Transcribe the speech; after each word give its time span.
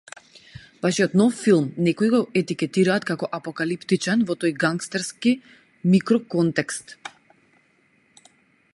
Вашиот 0.83 1.11
нов 1.19 1.33
филм 1.43 1.65
некои 1.87 2.09
го 2.13 2.21
етикетираат 2.41 3.05
како 3.11 3.29
апокалиптичен 3.39 4.25
во 4.31 4.39
тој 4.45 4.57
гангстерски 4.65 5.37
микроконтекст. 5.93 6.97